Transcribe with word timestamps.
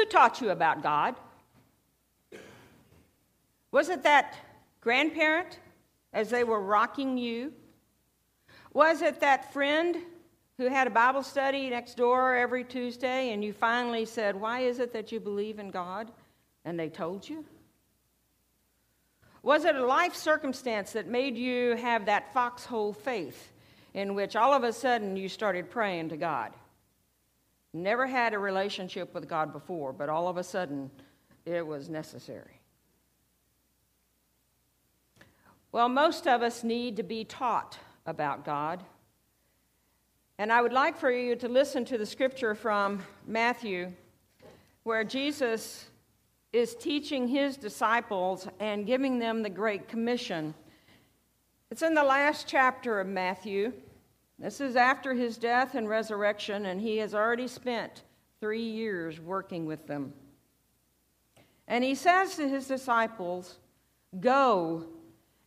Who 0.00 0.06
taught 0.06 0.40
you 0.40 0.48
about 0.48 0.82
God? 0.82 1.14
Was 3.70 3.90
it 3.90 4.02
that 4.04 4.34
grandparent 4.80 5.58
as 6.14 6.30
they 6.30 6.42
were 6.42 6.58
rocking 6.58 7.18
you? 7.18 7.52
Was 8.72 9.02
it 9.02 9.20
that 9.20 9.52
friend 9.52 9.98
who 10.56 10.68
had 10.68 10.86
a 10.86 10.90
Bible 10.90 11.22
study 11.22 11.68
next 11.68 11.98
door 11.98 12.34
every 12.34 12.64
Tuesday 12.64 13.34
and 13.34 13.44
you 13.44 13.52
finally 13.52 14.06
said, 14.06 14.40
Why 14.40 14.60
is 14.60 14.78
it 14.78 14.94
that 14.94 15.12
you 15.12 15.20
believe 15.20 15.58
in 15.58 15.70
God? 15.70 16.10
And 16.64 16.80
they 16.80 16.88
told 16.88 17.28
you? 17.28 17.44
Was 19.42 19.66
it 19.66 19.76
a 19.76 19.84
life 19.84 20.14
circumstance 20.14 20.92
that 20.92 21.08
made 21.08 21.36
you 21.36 21.76
have 21.76 22.06
that 22.06 22.32
foxhole 22.32 22.94
faith 22.94 23.52
in 23.92 24.14
which 24.14 24.34
all 24.34 24.54
of 24.54 24.64
a 24.64 24.72
sudden 24.72 25.18
you 25.18 25.28
started 25.28 25.68
praying 25.68 26.08
to 26.08 26.16
God? 26.16 26.54
Never 27.72 28.06
had 28.06 28.34
a 28.34 28.38
relationship 28.38 29.14
with 29.14 29.28
God 29.28 29.52
before, 29.52 29.92
but 29.92 30.08
all 30.08 30.28
of 30.28 30.36
a 30.36 30.44
sudden 30.44 30.90
it 31.46 31.66
was 31.66 31.88
necessary. 31.88 32.60
Well, 35.72 35.88
most 35.88 36.26
of 36.26 36.42
us 36.42 36.64
need 36.64 36.96
to 36.96 37.04
be 37.04 37.24
taught 37.24 37.78
about 38.06 38.44
God. 38.44 38.82
And 40.36 40.52
I 40.52 40.62
would 40.62 40.72
like 40.72 40.96
for 40.96 41.12
you 41.12 41.36
to 41.36 41.48
listen 41.48 41.84
to 41.84 41.98
the 41.98 42.06
scripture 42.06 42.54
from 42.54 43.02
Matthew, 43.26 43.92
where 44.82 45.04
Jesus 45.04 45.84
is 46.52 46.74
teaching 46.74 47.28
his 47.28 47.56
disciples 47.56 48.48
and 48.58 48.86
giving 48.86 49.20
them 49.20 49.42
the 49.42 49.50
Great 49.50 49.86
Commission. 49.86 50.54
It's 51.70 51.82
in 51.82 51.94
the 51.94 52.02
last 52.02 52.48
chapter 52.48 52.98
of 52.98 53.06
Matthew. 53.06 53.72
This 54.40 54.60
is 54.62 54.74
after 54.74 55.12
his 55.12 55.36
death 55.36 55.74
and 55.74 55.86
resurrection, 55.86 56.64
and 56.64 56.80
he 56.80 56.96
has 56.96 57.14
already 57.14 57.46
spent 57.46 58.04
three 58.40 58.62
years 58.62 59.20
working 59.20 59.66
with 59.66 59.86
them. 59.86 60.14
And 61.68 61.84
he 61.84 61.94
says 61.94 62.36
to 62.36 62.48
his 62.48 62.66
disciples, 62.66 63.58
Go 64.18 64.86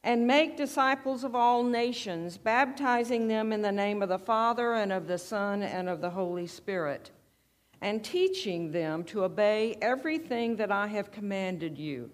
and 0.04 0.28
make 0.28 0.56
disciples 0.56 1.24
of 1.24 1.34
all 1.34 1.64
nations, 1.64 2.38
baptizing 2.38 3.28
them 3.28 3.52
in 3.52 3.64
the 3.64 3.72
name 3.72 4.04
of 4.04 4.10
the 4.10 4.20
Father 4.20 4.74
and 4.74 4.92
of 4.92 5.08
the 5.08 5.18
Son 5.18 5.64
and 5.64 5.90
of 5.90 6.00
the 6.00 6.12
Holy 6.12 6.46
Spirit, 6.46 7.10
and 7.82 8.04
teaching 8.04 8.72
them 8.72 9.04
to 9.06 9.24
obey 9.24 9.76
everything 9.82 10.56
that 10.58 10.72
I 10.72 10.88
have 10.88 11.12
commanded 11.12 11.80
you. 11.80 12.12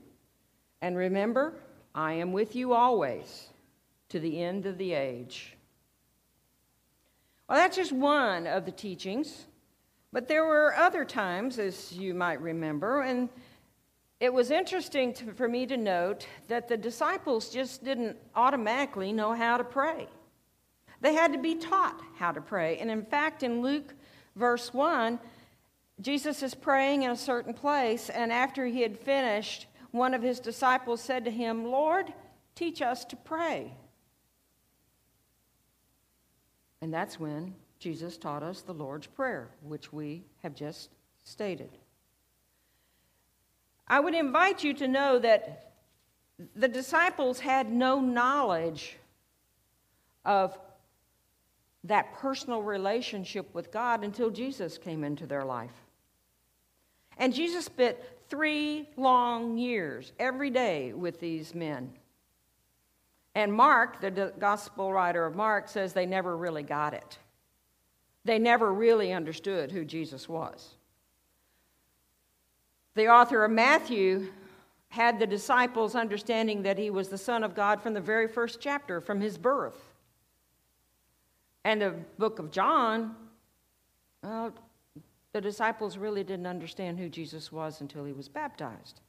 And 0.81 0.96
remember, 0.96 1.56
I 1.94 2.14
am 2.14 2.31
with 2.31 2.56
you 2.56 2.72
always 2.72 3.50
to 4.08 4.20
the 4.20 4.42
end 4.42 4.66
of 4.66 4.78
the 4.78 4.94
age. 4.94 5.58
Well, 7.50 7.58
that's 7.58 7.78
just 7.78 7.92
one 7.92 8.45
of 8.45 8.66
the 8.66 8.72
teachings, 8.72 9.47
but 10.14 10.28
there 10.28 10.45
were 10.45 10.75
other 10.75 11.03
times, 11.03 11.58
as 11.58 11.91
you 11.91 12.14
might 12.14 12.39
remember, 12.39 13.02
and 13.02 13.28
it 14.19 14.31
was 14.31 14.52
interesting 14.52 15.16
to, 15.16 15.33
for 15.33 15.47
me 15.47 15.66
to 15.66 15.75
note 15.75 16.28
that 16.47 16.67
the 16.67 16.78
disciples 16.78 17.50
just 17.50 17.83
didn't 17.83 18.17
automatically 18.36 19.11
know 19.11 19.33
how 19.33 19.58
to 19.58 19.64
pray. 19.64 20.08
They 21.02 21.16
had 21.16 21.33
to 21.33 21.39
be 21.39 21.56
taught 21.56 22.00
how 22.17 22.33
to 22.33 22.41
pray. 22.41 22.78
And 22.78 22.91
in 22.91 23.03
fact, 23.03 23.41
in 23.41 23.63
Luke 23.63 23.95
verse 24.36 24.72
1, 24.72 25.19
Jesus 26.02 26.44
is 26.44 26.53
praying 26.53 27.02
in 27.02 27.09
a 27.09 27.16
certain 27.16 27.56
place, 27.56 28.11
and 28.11 28.31
after 28.31 28.67
he 28.67 28.81
had 28.81 28.95
finished, 28.95 29.66
one 29.89 30.13
of 30.13 30.22
his 30.22 30.39
disciples 30.39 31.02
said 31.02 31.25
to 31.25 31.31
him, 31.31 31.66
Lord, 31.66 32.13
teach 32.53 32.84
us 32.84 33.06
to 33.06 33.16
pray. 33.16 33.73
And 36.81 36.94
that's 36.94 37.19
when 37.19 37.53
Jesus 37.80 38.17
taught 38.17 38.44
us 38.44 38.61
the 38.61 38.73
Lord's 38.73 39.08
Prayer, 39.08 39.49
which 39.63 39.91
we 39.91 40.23
have 40.44 40.55
just 40.55 40.89
stated. 41.23 41.69
I 43.88 43.99
would 43.99 44.13
invite 44.13 44.63
you 44.63 44.73
to 44.75 44.88
know 44.88 45.19
that 45.19 45.73
the 46.55 46.67
disciples 46.67 47.39
had 47.39 47.72
no 47.72 48.00
knowledge 48.00 48.97
of 50.25 50.57
that 51.85 52.13
personal 52.13 52.62
relationship 52.62 53.53
with 53.53 53.72
God 53.72 54.03
until 54.03 54.29
Jesus 54.29 54.78
came 54.78 55.03
into 55.03 55.25
their 55.25 55.44
life. 55.44 55.73
And 57.18 57.34
Jesus 57.34 57.66
spent 57.66 57.97
three 58.29 58.88
long 58.95 59.57
years 59.57 60.13
every 60.19 60.50
day 60.50 60.94
with 60.94 61.19
these 61.19 61.56
men. 61.56 61.91
And 63.35 63.53
Mark, 63.53 64.01
the 64.01 64.34
gospel 64.40 64.91
writer 64.91 65.25
of 65.25 65.35
Mark, 65.35 65.67
says 65.67 65.94
they 65.94 66.06
never 66.06 66.35
really 66.35 66.63
got 66.63 66.94
it. 66.94 67.17
They 68.25 68.40
never 68.40 68.73
really 68.73 69.13
understood 69.13 69.72
who 69.72 69.85
Jesus 69.85 70.28
was. 70.28 70.75
The 72.95 73.07
author 73.07 73.45
of 73.45 73.51
Matthew 73.51 74.31
had 74.89 75.19
the 75.19 75.28
disciples 75.28 75.95
understanding 75.95 76.63
that 76.63 76.78
he 76.78 76.89
was 76.89 77.09
the 77.09 77.18
Son 77.18 77.44
of 77.44 77.56
God 77.56 77.81
from 77.81 77.94
the 77.94 78.01
very 78.01 78.28
first 78.28 78.59
chapter, 78.59 79.00
from 79.00 79.22
his 79.22 79.38
birth. 79.38 79.94
And 81.63 81.81
the 81.81 81.95
book 82.18 82.39
of 82.39 82.51
John, 82.51 83.16
well, 84.23 84.51
the 85.31 85.41
disciples 85.41 85.97
really 85.97 86.23
didn't 86.23 86.47
understand 86.47 86.97
who 87.00 87.07
Jesus 87.07 87.51
was 87.51 87.81
until 87.81 88.03
he 88.03 88.13
was 88.13 88.28
baptized. 88.28 89.01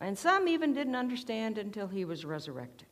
And 0.00 0.16
some 0.16 0.46
even 0.48 0.72
didn't 0.72 0.94
understand 0.94 1.58
until 1.58 1.88
he 1.88 2.04
was 2.04 2.24
resurrected. 2.24 2.87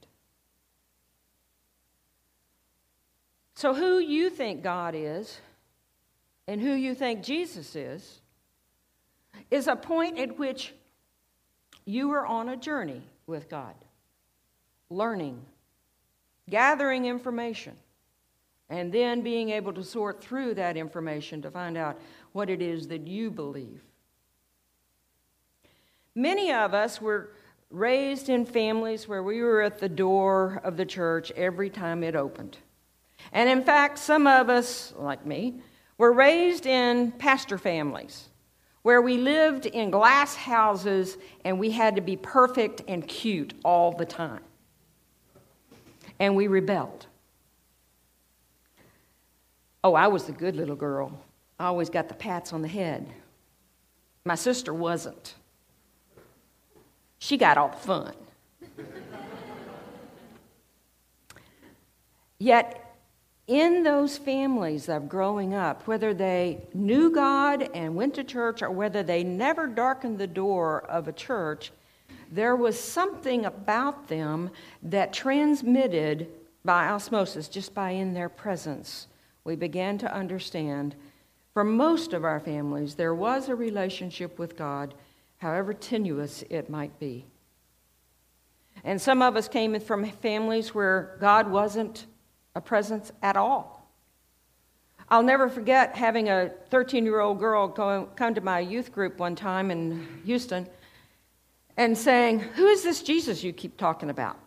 So, 3.56 3.72
who 3.72 3.98
you 3.98 4.28
think 4.28 4.62
God 4.62 4.94
is 4.94 5.40
and 6.46 6.60
who 6.60 6.74
you 6.74 6.94
think 6.94 7.22
Jesus 7.24 7.74
is 7.74 8.20
is 9.50 9.66
a 9.66 9.74
point 9.74 10.18
at 10.18 10.38
which 10.38 10.74
you 11.86 12.10
are 12.10 12.26
on 12.26 12.50
a 12.50 12.56
journey 12.56 13.00
with 13.26 13.48
God, 13.48 13.74
learning, 14.90 15.40
gathering 16.50 17.06
information, 17.06 17.74
and 18.68 18.92
then 18.92 19.22
being 19.22 19.48
able 19.48 19.72
to 19.72 19.82
sort 19.82 20.22
through 20.22 20.52
that 20.54 20.76
information 20.76 21.40
to 21.40 21.50
find 21.50 21.78
out 21.78 21.98
what 22.32 22.50
it 22.50 22.60
is 22.60 22.88
that 22.88 23.06
you 23.06 23.30
believe. 23.30 23.80
Many 26.14 26.52
of 26.52 26.74
us 26.74 27.00
were 27.00 27.30
raised 27.70 28.28
in 28.28 28.44
families 28.44 29.08
where 29.08 29.22
we 29.22 29.40
were 29.40 29.62
at 29.62 29.78
the 29.78 29.88
door 29.88 30.60
of 30.62 30.76
the 30.76 30.84
church 30.84 31.30
every 31.32 31.70
time 31.70 32.04
it 32.04 32.14
opened. 32.14 32.58
And 33.32 33.48
in 33.48 33.64
fact, 33.64 33.98
some 33.98 34.26
of 34.26 34.48
us, 34.48 34.92
like 34.96 35.26
me, 35.26 35.60
were 35.98 36.12
raised 36.12 36.66
in 36.66 37.12
pastor 37.12 37.58
families 37.58 38.28
where 38.86 39.02
we 39.02 39.16
lived 39.16 39.66
in 39.66 39.90
glass 39.90 40.36
houses 40.36 41.18
and 41.44 41.58
we 41.58 41.72
had 41.72 41.96
to 41.96 42.00
be 42.00 42.16
perfect 42.16 42.82
and 42.86 43.08
cute 43.08 43.52
all 43.64 43.90
the 43.90 44.06
time. 44.06 44.42
And 46.20 46.36
we 46.36 46.46
rebelled. 46.46 47.06
Oh, 49.82 49.94
I 49.94 50.06
was 50.06 50.26
the 50.26 50.32
good 50.32 50.54
little 50.54 50.76
girl. 50.76 51.18
I 51.58 51.66
always 51.66 51.90
got 51.90 52.08
the 52.08 52.14
pats 52.14 52.52
on 52.52 52.62
the 52.62 52.68
head. 52.68 53.08
My 54.24 54.36
sister 54.36 54.72
wasn't. 54.72 55.34
She 57.18 57.36
got 57.36 57.58
all 57.58 57.70
the 57.70 57.76
fun. 57.76 58.14
Yet 62.38 62.85
in 63.46 63.84
those 63.84 64.18
families 64.18 64.88
of 64.88 65.08
growing 65.08 65.54
up, 65.54 65.86
whether 65.86 66.12
they 66.12 66.66
knew 66.74 67.10
God 67.10 67.70
and 67.74 67.94
went 67.94 68.14
to 68.14 68.24
church 68.24 68.62
or 68.62 68.70
whether 68.70 69.02
they 69.02 69.22
never 69.22 69.66
darkened 69.66 70.18
the 70.18 70.26
door 70.26 70.82
of 70.88 71.06
a 71.06 71.12
church, 71.12 71.70
there 72.30 72.56
was 72.56 72.78
something 72.78 73.44
about 73.44 74.08
them 74.08 74.50
that 74.82 75.12
transmitted 75.12 76.28
by 76.64 76.88
osmosis, 76.88 77.46
just 77.46 77.72
by 77.72 77.90
in 77.90 78.14
their 78.14 78.28
presence. 78.28 79.06
We 79.44 79.54
began 79.54 79.98
to 79.98 80.12
understand 80.12 80.96
for 81.54 81.64
most 81.64 82.12
of 82.12 82.24
our 82.24 82.40
families, 82.40 82.96
there 82.96 83.14
was 83.14 83.48
a 83.48 83.54
relationship 83.54 84.38
with 84.38 84.58
God, 84.58 84.92
however 85.38 85.72
tenuous 85.72 86.44
it 86.50 86.68
might 86.68 86.98
be. 86.98 87.24
And 88.84 89.00
some 89.00 89.22
of 89.22 89.36
us 89.36 89.48
came 89.48 89.78
from 89.80 90.04
families 90.04 90.74
where 90.74 91.16
God 91.18 91.48
wasn't 91.48 92.04
a 92.56 92.60
presence 92.60 93.12
at 93.22 93.36
all. 93.36 93.86
I'll 95.10 95.22
never 95.22 95.48
forget 95.48 95.94
having 95.94 96.30
a 96.30 96.50
13 96.70 97.04
year 97.04 97.20
old 97.20 97.38
girl 97.38 97.68
go, 97.68 98.08
come 98.16 98.34
to 98.34 98.40
my 98.40 98.58
youth 98.58 98.92
group 98.92 99.18
one 99.18 99.36
time 99.36 99.70
in 99.70 100.22
Houston 100.24 100.66
and 101.76 101.96
saying, 101.96 102.40
Who 102.40 102.66
is 102.66 102.82
this 102.82 103.02
Jesus 103.02 103.44
you 103.44 103.52
keep 103.52 103.76
talking 103.76 104.10
about? 104.10 104.38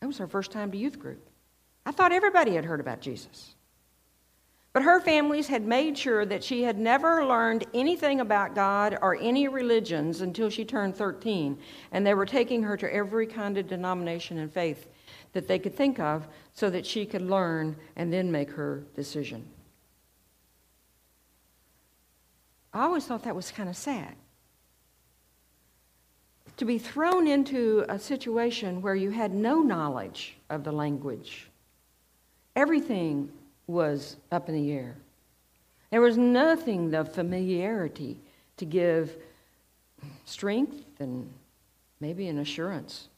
That 0.00 0.06
was 0.06 0.18
her 0.18 0.28
first 0.28 0.52
time 0.52 0.70
to 0.70 0.78
youth 0.78 0.98
group. 0.98 1.26
I 1.86 1.90
thought 1.90 2.12
everybody 2.12 2.54
had 2.54 2.66
heard 2.66 2.78
about 2.78 3.00
Jesus. 3.00 3.54
But 4.74 4.82
her 4.82 5.00
families 5.00 5.48
had 5.48 5.66
made 5.66 5.96
sure 5.96 6.26
that 6.26 6.44
she 6.44 6.62
had 6.62 6.78
never 6.78 7.24
learned 7.24 7.64
anything 7.72 8.20
about 8.20 8.54
God 8.54 8.98
or 9.00 9.16
any 9.16 9.48
religions 9.48 10.20
until 10.20 10.50
she 10.50 10.64
turned 10.64 10.94
13, 10.94 11.58
and 11.90 12.06
they 12.06 12.12
were 12.12 12.26
taking 12.26 12.62
her 12.62 12.76
to 12.76 12.94
every 12.94 13.26
kind 13.26 13.56
of 13.56 13.66
denomination 13.66 14.38
and 14.38 14.52
faith 14.52 14.86
that 15.32 15.48
they 15.48 15.58
could 15.58 15.74
think 15.74 15.98
of 15.98 16.26
so 16.54 16.70
that 16.70 16.86
she 16.86 17.06
could 17.06 17.22
learn 17.22 17.76
and 17.96 18.12
then 18.12 18.32
make 18.32 18.50
her 18.50 18.82
decision. 18.94 19.46
I 22.72 22.82
always 22.84 23.06
thought 23.06 23.24
that 23.24 23.36
was 23.36 23.50
kind 23.50 23.68
of 23.68 23.76
sad. 23.76 24.14
To 26.58 26.64
be 26.64 26.78
thrown 26.78 27.26
into 27.28 27.84
a 27.88 27.98
situation 27.98 28.82
where 28.82 28.94
you 28.94 29.10
had 29.10 29.32
no 29.32 29.60
knowledge 29.60 30.36
of 30.50 30.64
the 30.64 30.72
language, 30.72 31.48
everything 32.56 33.30
was 33.66 34.16
up 34.32 34.48
in 34.48 34.54
the 34.54 34.72
air. 34.72 34.96
There 35.90 36.00
was 36.00 36.18
nothing 36.18 36.94
of 36.94 37.14
familiarity 37.14 38.18
to 38.56 38.64
give 38.64 39.16
strength 40.24 40.84
and 41.00 41.32
maybe 42.00 42.28
an 42.28 42.38
assurance. 42.38 43.08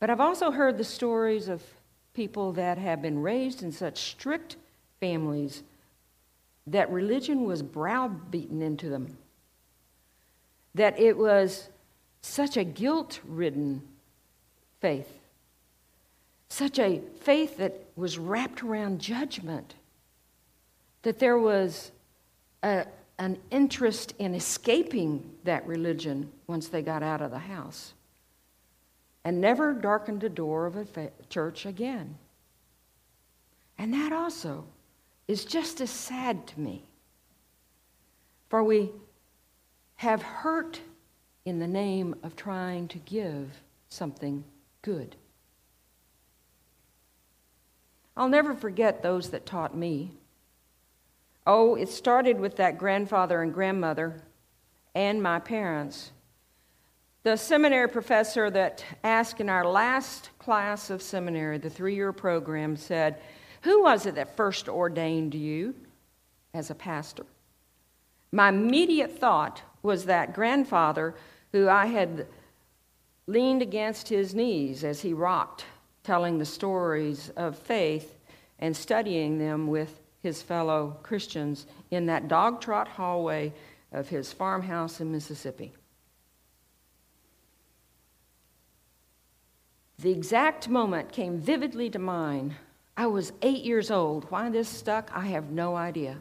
But 0.00 0.08
I've 0.08 0.20
also 0.20 0.50
heard 0.50 0.78
the 0.78 0.84
stories 0.84 1.48
of 1.48 1.62
people 2.14 2.52
that 2.52 2.78
have 2.78 3.02
been 3.02 3.20
raised 3.22 3.62
in 3.62 3.70
such 3.70 3.98
strict 3.98 4.56
families 4.98 5.62
that 6.66 6.90
religion 6.90 7.44
was 7.44 7.62
browbeaten 7.62 8.62
into 8.62 8.88
them, 8.88 9.18
that 10.74 10.98
it 10.98 11.16
was 11.16 11.68
such 12.22 12.56
a 12.56 12.64
guilt 12.64 13.20
ridden 13.26 13.82
faith, 14.80 15.18
such 16.48 16.78
a 16.78 17.02
faith 17.20 17.58
that 17.58 17.84
was 17.94 18.18
wrapped 18.18 18.62
around 18.62 19.00
judgment, 19.00 19.74
that 21.02 21.18
there 21.18 21.38
was 21.38 21.92
a, 22.62 22.86
an 23.18 23.38
interest 23.50 24.14
in 24.18 24.34
escaping 24.34 25.30
that 25.44 25.66
religion 25.66 26.30
once 26.46 26.68
they 26.68 26.82
got 26.82 27.02
out 27.02 27.20
of 27.20 27.30
the 27.30 27.38
house 27.38 27.92
and 29.24 29.40
never 29.40 29.72
darkened 29.72 30.20
the 30.20 30.28
door 30.28 30.66
of 30.66 30.76
a 30.76 31.10
church 31.28 31.66
again. 31.66 32.16
And 33.78 33.92
that 33.94 34.12
also 34.12 34.64
is 35.28 35.44
just 35.44 35.80
as 35.80 35.90
sad 35.90 36.46
to 36.48 36.60
me. 36.60 36.84
For 38.48 38.64
we 38.64 38.90
have 39.96 40.22
hurt 40.22 40.80
in 41.44 41.58
the 41.58 41.66
name 41.66 42.14
of 42.22 42.36
trying 42.36 42.88
to 42.88 42.98
give 42.98 43.62
something 43.88 44.44
good. 44.82 45.16
I'll 48.16 48.28
never 48.28 48.54
forget 48.54 49.02
those 49.02 49.30
that 49.30 49.46
taught 49.46 49.76
me. 49.76 50.12
Oh, 51.46 51.74
it 51.74 51.88
started 51.88 52.38
with 52.38 52.56
that 52.56 52.78
grandfather 52.78 53.42
and 53.42 53.52
grandmother 53.52 54.22
and 54.94 55.22
my 55.22 55.38
parents 55.38 56.12
the 57.22 57.36
seminary 57.36 57.88
professor 57.88 58.50
that 58.50 58.84
asked 59.04 59.40
in 59.40 59.50
our 59.50 59.66
last 59.66 60.30
class 60.38 60.88
of 60.88 61.02
seminary, 61.02 61.58
the 61.58 61.70
three 61.70 61.94
year 61.94 62.12
program, 62.12 62.76
said, 62.76 63.20
Who 63.62 63.82
was 63.82 64.06
it 64.06 64.14
that 64.14 64.36
first 64.36 64.68
ordained 64.68 65.34
you 65.34 65.74
as 66.54 66.70
a 66.70 66.74
pastor? 66.74 67.26
My 68.32 68.48
immediate 68.48 69.18
thought 69.18 69.62
was 69.82 70.06
that 70.06 70.34
grandfather 70.34 71.14
who 71.52 71.68
I 71.68 71.86
had 71.86 72.26
leaned 73.26 73.60
against 73.60 74.08
his 74.08 74.34
knees 74.34 74.82
as 74.82 75.02
he 75.02 75.12
rocked, 75.12 75.64
telling 76.04 76.38
the 76.38 76.46
stories 76.46 77.30
of 77.36 77.58
faith 77.58 78.16
and 78.58 78.76
studying 78.76 79.38
them 79.38 79.66
with 79.66 80.00
his 80.22 80.42
fellow 80.42 80.98
Christians 81.02 81.66
in 81.90 82.06
that 82.06 82.28
dog 82.28 82.60
trot 82.60 82.88
hallway 82.88 83.52
of 83.92 84.08
his 84.08 84.32
farmhouse 84.32 85.00
in 85.00 85.10
Mississippi. 85.10 85.72
The 90.00 90.10
exact 90.10 90.68
moment 90.68 91.12
came 91.12 91.38
vividly 91.38 91.90
to 91.90 91.98
mind. 91.98 92.54
I 92.96 93.06
was 93.06 93.32
eight 93.42 93.64
years 93.64 93.90
old. 93.90 94.30
Why 94.30 94.48
this 94.48 94.68
stuck, 94.68 95.10
I 95.14 95.26
have 95.26 95.50
no 95.50 95.76
idea. 95.76 96.16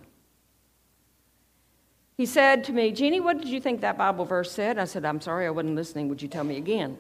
He 2.18 2.26
said 2.26 2.66
to 2.66 2.74
me, 2.74 2.92
Jeannie, 2.92 3.22
what 3.22 3.38
did 3.38 3.48
you 3.48 3.62
think 3.62 3.80
that 3.80 3.98
Bible 3.98 4.26
verse 4.26 4.52
said? 4.52 4.78
I 4.78 4.84
said, 4.84 5.06
I'm 5.06 5.22
sorry, 5.22 5.46
I 5.46 5.52
wasn't 5.52 5.76
listening. 5.76 6.10
Would 6.10 6.22
you 6.22 6.28
tell 6.28 6.44
me 6.44 6.58
again? 6.58 6.98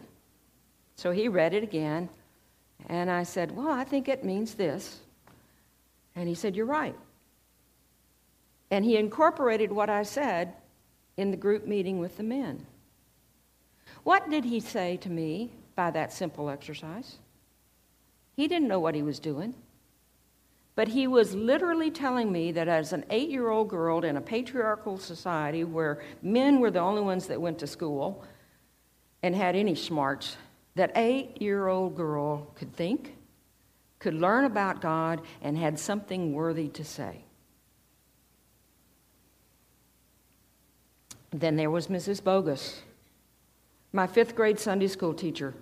So 0.96 1.12
he 1.12 1.28
read 1.28 1.54
it 1.54 1.64
again, 1.64 2.10
and 2.88 3.12
I 3.12 3.24
said, 3.24 3.56
Well, 3.56 3.70
I 3.70 3.84
think 3.84 4.08
it 4.08 4.24
means 4.24 4.54
this. 4.54 5.00
And 6.16 6.30
he 6.30 6.36
said, 6.36 6.56
You're 6.56 6.66
right. 6.66 6.96
And 8.72 8.86
he 8.86 8.96
incorporated 8.96 9.72
what 9.72 9.90
I 9.90 10.04
said 10.04 10.54
in 11.18 11.32
the 11.32 11.38
group 11.38 11.66
meeting 11.66 12.00
with 12.00 12.16
the 12.16 12.24
men. 12.24 12.66
What 14.10 14.32
did 14.32 14.44
he 14.44 14.60
say 14.60 14.98
to 14.98 15.10
me 15.12 15.52
by 15.76 15.92
that 15.92 16.12
simple 16.12 16.50
exercise. 16.50 17.20
He 18.36 18.48
didn't 18.48 18.68
know 18.68 18.80
what 18.80 18.96
he 18.96 19.04
was 19.04 19.20
doing. 19.20 19.54
But 20.74 20.88
he 20.88 21.06
was 21.06 21.36
literally 21.36 21.92
telling 21.92 22.32
me 22.32 22.52
that 22.54 22.68
as 22.68 22.92
an 22.92 23.06
eight 23.12 23.30
year 23.30 23.50
old 23.50 23.70
girl 23.70 24.04
in 24.04 24.18
a 24.18 24.22
patriarchal 24.22 24.98
society 24.98 25.64
where 25.64 26.02
men 26.24 26.60
were 26.60 26.72
the 26.72 26.80
only 26.80 27.04
ones 27.04 27.28
that 27.28 27.40
went 27.40 27.60
to 27.60 27.68
school 27.68 28.24
and 29.22 29.36
had 29.36 29.56
any 29.56 29.76
smarts, 29.76 30.38
that 30.74 30.92
eight 30.96 31.40
year 31.40 31.68
old 31.68 31.96
girl 31.96 32.48
could 32.56 32.76
think, 32.76 33.16
could 34.00 34.16
learn 34.16 34.44
about 34.44 34.82
God, 34.82 35.22
and 35.44 35.56
had 35.56 35.78
something 35.78 36.34
worthy 36.34 36.68
to 36.70 36.84
say. 36.84 37.26
Then 41.30 41.58
there 41.58 41.70
was 41.70 41.90
Mrs. 41.90 42.24
Bogus, 42.24 42.82
my 43.92 44.08
fifth 44.08 44.36
grade 44.36 44.60
Sunday 44.60 44.88
school 44.88 45.14
teacher. 45.14 45.54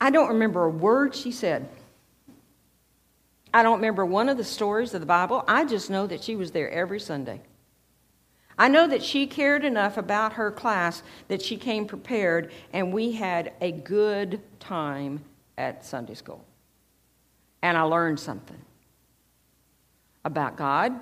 I 0.00 0.10
don't 0.10 0.28
remember 0.28 0.64
a 0.64 0.70
word 0.70 1.14
she 1.14 1.32
said. 1.32 1.68
I 3.54 3.62
don't 3.62 3.76
remember 3.76 4.04
one 4.06 4.28
of 4.28 4.36
the 4.36 4.44
stories 4.44 4.94
of 4.94 5.00
the 5.00 5.06
Bible. 5.06 5.44
I 5.46 5.64
just 5.64 5.90
know 5.90 6.06
that 6.06 6.24
she 6.24 6.36
was 6.36 6.52
there 6.52 6.70
every 6.70 7.00
Sunday. 7.00 7.40
I 8.58 8.68
know 8.68 8.86
that 8.86 9.02
she 9.02 9.26
cared 9.26 9.64
enough 9.64 9.96
about 9.96 10.34
her 10.34 10.50
class 10.50 11.02
that 11.28 11.42
she 11.42 11.56
came 11.56 11.86
prepared, 11.86 12.52
and 12.72 12.92
we 12.92 13.12
had 13.12 13.52
a 13.60 13.72
good 13.72 14.40
time 14.60 15.24
at 15.58 15.84
Sunday 15.84 16.14
school. 16.14 16.44
And 17.62 17.76
I 17.76 17.82
learned 17.82 18.20
something 18.20 18.60
about 20.24 20.56
God, 20.56 20.92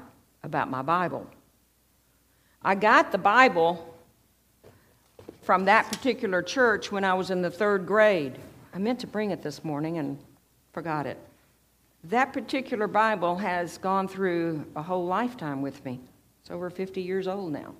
about 0.42 0.70
my 0.70 0.82
Bible. 0.82 1.26
I 2.62 2.74
got 2.74 3.12
the 3.12 3.18
Bible 3.18 3.89
from 5.42 5.64
that 5.64 5.88
particular 5.88 6.42
church 6.42 6.92
when 6.92 7.04
I 7.04 7.14
was 7.14 7.30
in 7.30 7.42
the 7.42 7.50
third 7.50 7.86
grade. 7.86 8.38
I 8.74 8.78
meant 8.78 9.00
to 9.00 9.06
bring 9.06 9.30
it 9.30 9.42
this 9.42 9.64
morning 9.64 9.98
and 9.98 10.18
forgot 10.72 11.06
it. 11.06 11.18
That 12.04 12.32
particular 12.32 12.86
Bible 12.86 13.36
has 13.36 13.78
gone 13.78 14.08
through 14.08 14.64
a 14.76 14.82
whole 14.82 15.06
lifetime 15.06 15.60
with 15.60 15.84
me. 15.84 16.00
It's 16.40 16.50
over 16.50 16.70
50 16.70 17.02
years 17.02 17.26
old 17.26 17.52
now. 17.52 17.74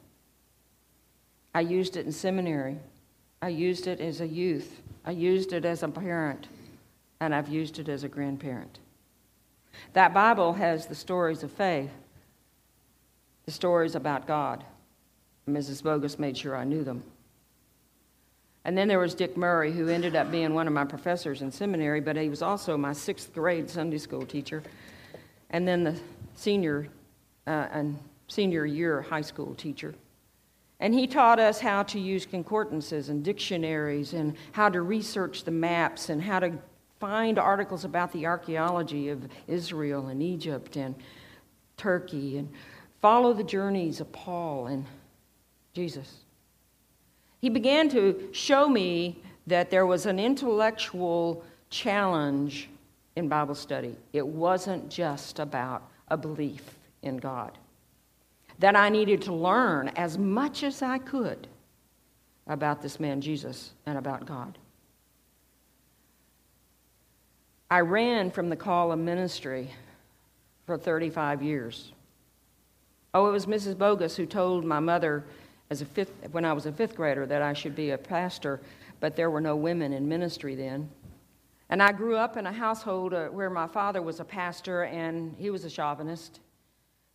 I 1.54 1.60
used 1.60 1.96
it 1.96 2.06
in 2.06 2.12
seminary. 2.12 2.76
I 3.42 3.48
used 3.48 3.86
it 3.86 4.00
as 4.00 4.20
a 4.20 4.26
youth. 4.26 4.80
I 5.04 5.12
used 5.12 5.52
it 5.52 5.64
as 5.64 5.82
a 5.82 5.88
parent. 5.88 6.48
And 7.20 7.34
I've 7.34 7.48
used 7.48 7.78
it 7.78 7.88
as 7.88 8.04
a 8.04 8.08
grandparent. 8.08 8.78
That 9.94 10.12
Bible 10.12 10.52
has 10.54 10.86
the 10.86 10.94
stories 10.94 11.42
of 11.42 11.50
faith, 11.50 11.90
the 13.46 13.52
stories 13.52 13.94
about 13.94 14.26
God. 14.26 14.64
Mrs. 15.48 15.82
Bogus 15.82 16.18
made 16.18 16.36
sure 16.36 16.56
I 16.56 16.64
knew 16.64 16.84
them. 16.84 17.02
And 18.64 18.76
then 18.76 18.88
there 18.88 18.98
was 18.98 19.14
Dick 19.14 19.36
Murray, 19.36 19.72
who 19.72 19.88
ended 19.88 20.14
up 20.14 20.30
being 20.30 20.52
one 20.54 20.66
of 20.66 20.72
my 20.72 20.84
professors 20.84 21.40
in 21.40 21.50
seminary, 21.50 22.00
but 22.00 22.16
he 22.16 22.28
was 22.28 22.42
also 22.42 22.76
my 22.76 22.92
sixth 22.92 23.32
grade 23.32 23.70
Sunday 23.70 23.98
school 23.98 24.26
teacher. 24.26 24.62
And 25.50 25.66
then 25.66 25.82
the 25.82 25.98
senior 26.34 26.88
uh, 27.46 27.68
and 27.72 27.98
senior 28.28 28.66
year 28.66 29.02
high 29.02 29.22
school 29.22 29.54
teacher. 29.54 29.94
And 30.78 30.94
he 30.94 31.06
taught 31.06 31.38
us 31.38 31.60
how 31.60 31.82
to 31.84 32.00
use 32.00 32.24
concordances 32.24 33.08
and 33.08 33.22
dictionaries 33.22 34.14
and 34.14 34.34
how 34.52 34.68
to 34.70 34.80
research 34.82 35.44
the 35.44 35.50
maps 35.50 36.08
and 36.08 36.22
how 36.22 36.38
to 36.40 36.52
find 36.98 37.38
articles 37.38 37.84
about 37.84 38.12
the 38.12 38.26
archaeology 38.26 39.08
of 39.08 39.26
Israel 39.46 40.06
and 40.08 40.22
Egypt 40.22 40.76
and 40.76 40.94
Turkey 41.76 42.38
and 42.38 42.48
follow 43.00 43.32
the 43.32 43.44
journeys 43.44 44.00
of 44.00 44.10
Paul 44.12 44.66
and 44.68 44.86
Jesus. 45.74 46.24
He 47.40 47.48
began 47.48 47.88
to 47.90 48.28
show 48.32 48.68
me 48.68 49.22
that 49.46 49.70
there 49.70 49.86
was 49.86 50.06
an 50.06 50.18
intellectual 50.18 51.42
challenge 51.70 52.68
in 53.16 53.28
Bible 53.28 53.54
study. 53.54 53.96
It 54.12 54.26
wasn't 54.26 54.90
just 54.90 55.38
about 55.38 55.82
a 56.08 56.16
belief 56.16 56.62
in 57.02 57.16
God. 57.16 57.52
That 58.58 58.76
I 58.76 58.90
needed 58.90 59.22
to 59.22 59.32
learn 59.32 59.88
as 59.96 60.18
much 60.18 60.62
as 60.62 60.82
I 60.82 60.98
could 60.98 61.46
about 62.46 62.82
this 62.82 63.00
man 63.00 63.20
Jesus 63.20 63.72
and 63.86 63.96
about 63.96 64.26
God. 64.26 64.58
I 67.70 67.80
ran 67.80 68.30
from 68.30 68.48
the 68.48 68.56
call 68.56 68.90
of 68.92 68.98
ministry 68.98 69.70
for 70.66 70.76
35 70.76 71.42
years. 71.42 71.92
Oh, 73.14 73.28
it 73.28 73.32
was 73.32 73.46
Mrs. 73.46 73.78
Bogus 73.78 74.16
who 74.16 74.26
told 74.26 74.64
my 74.64 74.80
mother 74.80 75.24
as 75.70 75.82
a 75.82 75.84
fifth, 75.84 76.12
when 76.32 76.44
I 76.44 76.52
was 76.52 76.66
a 76.66 76.72
fifth 76.72 76.96
grader 76.96 77.26
that 77.26 77.42
I 77.42 77.52
should 77.52 77.76
be 77.76 77.90
a 77.90 77.98
pastor, 77.98 78.60
but 78.98 79.14
there 79.14 79.30
were 79.30 79.40
no 79.40 79.54
women 79.54 79.92
in 79.92 80.08
ministry 80.08 80.56
then. 80.56 80.90
And 81.68 81.80
I 81.80 81.92
grew 81.92 82.16
up 82.16 82.36
in 82.36 82.46
a 82.46 82.52
household 82.52 83.14
uh, 83.14 83.28
where 83.28 83.48
my 83.48 83.68
father 83.68 84.02
was 84.02 84.18
a 84.18 84.24
pastor 84.24 84.82
and 84.84 85.34
he 85.38 85.50
was 85.50 85.64
a 85.64 85.70
chauvinist. 85.70 86.40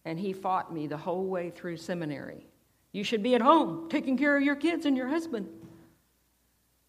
And 0.05 0.17
he 0.17 0.31
fought 0.31 0.73
me 0.73 0.87
the 0.87 0.95
whole 0.95 1.25
way 1.25 1.49
through 1.49 1.77
seminary. 1.77 2.47
You 2.93 3.03
should 3.03 3.21
be 3.21 3.35
at 3.35 3.41
home 3.41 3.89
taking 3.89 4.17
care 4.17 4.37
of 4.37 4.43
your 4.43 4.55
kids 4.55 4.85
and 4.85 4.95
your 4.95 5.09
husband. 5.09 5.49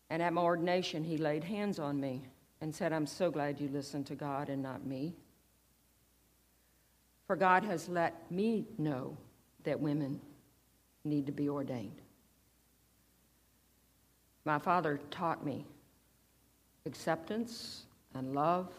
And 0.08 0.22
at 0.22 0.32
my 0.32 0.42
ordination, 0.42 1.02
he 1.02 1.18
laid 1.18 1.42
hands 1.42 1.80
on 1.80 1.98
me 1.98 2.22
and 2.60 2.72
said, 2.72 2.92
I'm 2.92 3.06
so 3.06 3.30
glad 3.30 3.60
you 3.60 3.68
listened 3.68 4.06
to 4.06 4.14
God 4.14 4.48
and 4.48 4.62
not 4.62 4.86
me. 4.86 5.14
For 7.26 7.34
God 7.34 7.64
has 7.64 7.88
let 7.88 8.30
me 8.30 8.66
know 8.78 9.16
that 9.64 9.80
women 9.80 10.20
need 11.06 11.26
to 11.26 11.32
be 11.32 11.48
ordained. 11.48 12.00
My 14.44 14.58
father 14.58 15.00
taught 15.10 15.44
me 15.44 15.64
acceptance 16.86 17.84
and 18.14 18.34
love. 18.34 18.72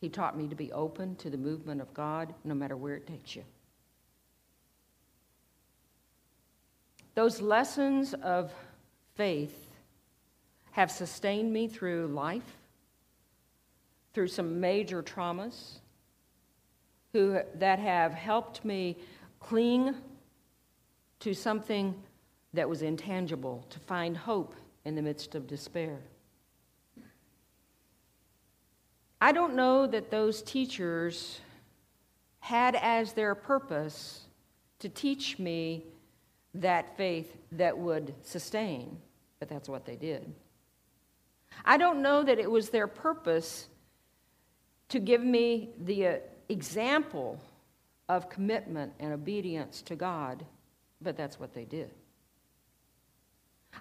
He 0.00 0.08
taught 0.08 0.36
me 0.38 0.48
to 0.48 0.54
be 0.54 0.72
open 0.72 1.16
to 1.16 1.28
the 1.28 1.36
movement 1.36 1.80
of 1.80 1.92
God 1.92 2.34
no 2.44 2.54
matter 2.54 2.76
where 2.76 2.94
it 2.94 3.06
takes 3.06 3.36
you. 3.36 3.44
Those 7.14 7.42
lessons 7.42 8.14
of 8.14 8.52
faith 9.16 9.68
have 10.70 10.90
sustained 10.90 11.52
me 11.52 11.68
through 11.68 12.06
life, 12.06 12.56
through 14.14 14.28
some 14.28 14.60
major 14.60 15.02
traumas, 15.02 15.80
who, 17.12 17.40
that 17.56 17.78
have 17.78 18.14
helped 18.14 18.64
me 18.64 18.96
cling 19.40 19.94
to 21.20 21.34
something 21.34 21.94
that 22.52 22.68
was 22.68 22.82
intangible, 22.82 23.64
to 23.70 23.78
find 23.78 24.16
hope 24.16 24.54
in 24.84 24.94
the 24.94 25.02
midst 25.02 25.34
of 25.34 25.46
despair. 25.46 25.98
I 29.20 29.32
don't 29.32 29.54
know 29.54 29.86
that 29.86 30.10
those 30.10 30.42
teachers 30.42 31.40
had 32.40 32.74
as 32.74 33.12
their 33.12 33.34
purpose 33.34 34.22
to 34.78 34.88
teach 34.88 35.38
me 35.38 35.84
that 36.54 36.96
faith 36.96 37.36
that 37.52 37.76
would 37.76 38.14
sustain, 38.22 38.98
but 39.38 39.48
that's 39.48 39.68
what 39.68 39.84
they 39.84 39.96
did. 39.96 40.32
I 41.64 41.76
don't 41.76 42.02
know 42.02 42.22
that 42.22 42.38
it 42.38 42.50
was 42.50 42.70
their 42.70 42.86
purpose 42.86 43.68
to 44.88 44.98
give 44.98 45.22
me 45.22 45.70
the 45.78 46.06
uh, 46.06 46.16
example 46.48 47.40
of 48.08 48.28
commitment 48.28 48.92
and 48.98 49.12
obedience 49.12 49.82
to 49.82 49.94
God, 49.94 50.44
but 51.00 51.16
that's 51.16 51.40
what 51.40 51.54
they 51.54 51.64
did. 51.64 51.90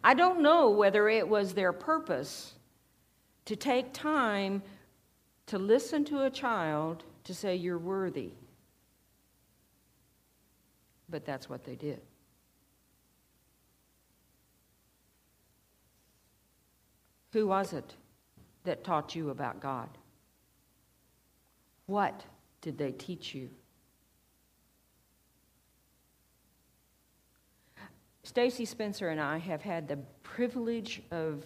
I 0.03 0.13
don't 0.13 0.41
know 0.41 0.69
whether 0.69 1.09
it 1.09 1.27
was 1.27 1.53
their 1.53 1.73
purpose 1.73 2.53
to 3.45 3.55
take 3.55 3.93
time 3.93 4.61
to 5.47 5.57
listen 5.57 6.05
to 6.05 6.23
a 6.25 6.29
child 6.29 7.03
to 7.23 7.33
say, 7.33 7.55
You're 7.55 7.77
worthy. 7.77 8.31
But 11.09 11.25
that's 11.25 11.49
what 11.49 11.65
they 11.65 11.75
did. 11.75 12.01
Who 17.33 17.47
was 17.47 17.73
it 17.73 17.95
that 18.63 18.83
taught 18.83 19.15
you 19.15 19.29
about 19.29 19.59
God? 19.59 19.89
What 21.87 22.23
did 22.61 22.77
they 22.77 22.91
teach 22.91 23.33
you? 23.33 23.49
Stacy 28.23 28.65
Spencer 28.65 29.09
and 29.09 29.19
I 29.19 29.37
have 29.37 29.61
had 29.61 29.87
the 29.87 29.97
privilege 30.23 31.01
of 31.11 31.45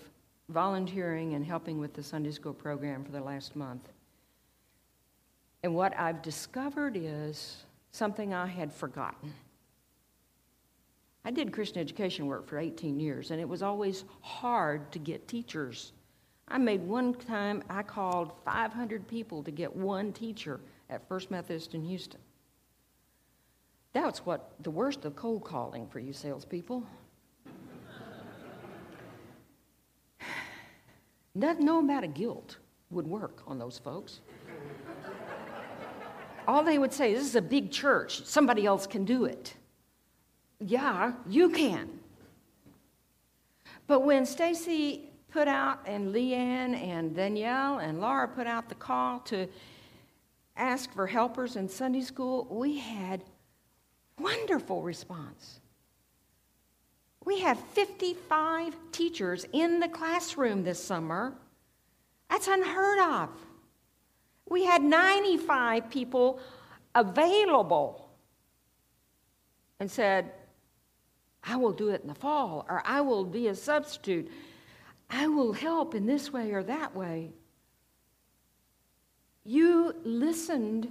volunteering 0.49 1.33
and 1.33 1.45
helping 1.45 1.79
with 1.79 1.93
the 1.93 2.03
Sunday 2.03 2.31
school 2.31 2.53
program 2.53 3.03
for 3.03 3.11
the 3.11 3.21
last 3.21 3.55
month. 3.55 3.89
And 5.63 5.73
what 5.73 5.97
I've 5.97 6.21
discovered 6.21 6.97
is 6.97 7.63
something 7.91 8.33
I 8.33 8.47
had 8.47 8.73
forgotten. 8.73 9.33
I 11.25 11.31
did 11.31 11.53
Christian 11.53 11.79
education 11.79 12.27
work 12.27 12.47
for 12.47 12.57
18 12.57 12.99
years, 12.99 13.31
and 13.31 13.39
it 13.39 13.47
was 13.47 13.63
always 13.63 14.03
hard 14.21 14.91
to 14.91 14.99
get 14.99 15.27
teachers. 15.27 15.93
I 16.49 16.57
made 16.57 16.81
one 16.81 17.13
time, 17.13 17.63
I 17.69 17.81
called 17.83 18.33
500 18.43 19.07
people 19.07 19.41
to 19.43 19.51
get 19.51 19.73
one 19.73 20.11
teacher 20.11 20.59
at 20.89 21.07
First 21.07 21.31
Methodist 21.31 21.73
in 21.75 21.83
Houston. 21.83 22.19
That's 23.93 24.25
what 24.25 24.51
the 24.61 24.71
worst 24.71 25.05
of 25.05 25.15
cold 25.15 25.43
calling 25.43 25.87
for 25.87 25.99
you 25.99 26.13
salespeople. 26.13 26.83
No 31.35 31.79
amount 31.79 32.05
of 32.05 32.13
guilt 32.13 32.57
would 32.89 33.07
work 33.07 33.41
on 33.47 33.57
those 33.57 33.79
folks. 33.79 34.21
All 36.47 36.63
they 36.63 36.77
would 36.77 36.93
say, 36.93 37.13
is 37.13 37.19
This 37.19 37.29
is 37.29 37.35
a 37.35 37.41
big 37.41 37.71
church. 37.71 38.25
Somebody 38.25 38.65
else 38.65 38.85
can 38.85 39.05
do 39.05 39.25
it. 39.25 39.55
Yeah, 40.59 41.13
you 41.27 41.49
can. 41.49 41.89
But 43.87 44.01
when 44.01 44.25
Stacy 44.25 45.11
put 45.31 45.47
out, 45.47 45.79
and 45.85 46.13
Leanne 46.13 46.75
and 46.75 47.15
Danielle 47.15 47.79
and 47.79 47.99
Laura 47.99 48.27
put 48.27 48.47
out 48.47 48.69
the 48.69 48.75
call 48.75 49.19
to 49.21 49.47
ask 50.55 50.93
for 50.93 51.07
helpers 51.07 51.55
in 51.55 51.67
Sunday 51.67 52.01
school, 52.01 52.47
we 52.49 52.77
had 52.77 53.23
wonderful 54.23 54.81
response. 54.81 55.59
We 57.25 57.41
have 57.41 57.59
55 57.59 58.75
teachers 58.91 59.45
in 59.53 59.79
the 59.79 59.87
classroom 59.87 60.63
this 60.63 60.83
summer. 60.83 61.33
That's 62.29 62.47
unheard 62.47 62.99
of. 62.99 63.29
We 64.49 64.65
had 64.65 64.81
95 64.81 65.89
people 65.89 66.39
available 66.95 68.09
and 69.79 69.89
said, 69.89 70.31
I 71.43 71.55
will 71.57 71.71
do 71.71 71.89
it 71.89 72.01
in 72.01 72.07
the 72.07 72.15
fall, 72.15 72.65
or 72.69 72.81
I 72.85 73.01
will 73.01 73.25
be 73.25 73.47
a 73.47 73.55
substitute. 73.55 74.31
I 75.09 75.27
will 75.27 75.53
help 75.53 75.93
in 75.95 76.05
this 76.05 76.31
way 76.31 76.51
or 76.51 76.63
that 76.63 76.95
way. 76.95 77.31
You 79.45 79.93
listened 80.03 80.87